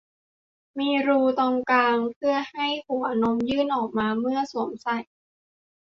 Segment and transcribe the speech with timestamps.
[0.79, 4.97] มีรูตรงกลาง เพื่อให้หัวนมยื่นออกมาเมื่อสวมใส่